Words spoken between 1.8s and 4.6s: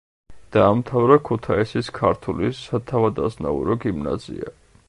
ქართული სათავადაზნაურო გიმნაზია.